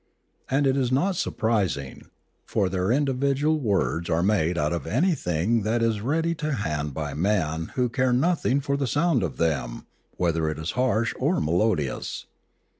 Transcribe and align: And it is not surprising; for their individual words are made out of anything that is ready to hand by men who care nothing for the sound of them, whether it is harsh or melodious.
And 0.49 0.65
it 0.65 0.75
is 0.75 0.91
not 0.91 1.15
surprising; 1.15 2.07
for 2.43 2.69
their 2.69 2.91
individual 2.91 3.59
words 3.59 4.09
are 4.09 4.23
made 4.23 4.57
out 4.57 4.73
of 4.73 4.87
anything 4.87 5.61
that 5.61 5.83
is 5.83 6.01
ready 6.01 6.33
to 6.41 6.53
hand 6.53 6.95
by 6.95 7.13
men 7.13 7.73
who 7.75 7.87
care 7.87 8.11
nothing 8.11 8.61
for 8.61 8.75
the 8.75 8.87
sound 8.87 9.21
of 9.21 9.37
them, 9.37 9.85
whether 10.17 10.49
it 10.49 10.57
is 10.57 10.71
harsh 10.71 11.13
or 11.19 11.39
melodious. 11.39 12.25